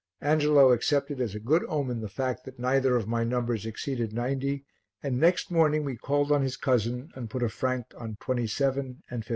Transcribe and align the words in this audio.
Angelo 0.21 0.71
accepted 0.71 1.21
as 1.21 1.35
a 1.35 1.39
good 1.39 1.63
omen 1.65 2.01
the 2.01 2.09
fact 2.09 2.43
that 2.43 2.57
neither 2.57 2.95
of 2.95 3.07
my 3.07 3.23
numbers 3.23 3.67
exceeded 3.67 4.13
90, 4.13 4.65
and 5.03 5.19
next 5.19 5.51
morning 5.51 5.83
we 5.85 5.95
called 5.95 6.31
on 6.31 6.41
his 6.41 6.57
cousin 6.57 7.11
and 7.13 7.29
put 7.29 7.43
a 7.43 7.49
franc 7.49 7.85
on 7.95 8.15
27 8.19 9.03
and 9.11 9.19
52. 9.23 9.29